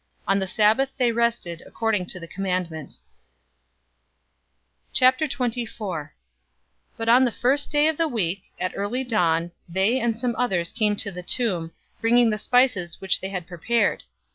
On 0.27 0.39
the 0.39 0.47
Sabbath 0.47 0.89
they 0.97 1.11
rested 1.11 1.61
according 1.63 2.07
to 2.07 2.19
the 2.19 2.27
commandment. 2.27 2.95
024:001 4.95 6.09
But 6.97 7.07
on 7.07 7.23
the 7.23 7.31
first 7.31 7.69
day 7.69 7.87
of 7.87 7.97
the 7.97 8.07
week, 8.07 8.45
at 8.59 8.73
early 8.75 9.03
dawn, 9.03 9.51
they 9.69 9.99
and 9.99 10.17
some 10.17 10.35
others 10.39 10.71
came 10.71 10.95
to 10.95 11.11
the 11.11 11.21
tomb, 11.21 11.71
bringing 11.99 12.31
the 12.31 12.39
spices 12.39 12.99
which 12.99 13.21
they 13.21 13.29
had 13.29 13.45
prepared. 13.45 14.01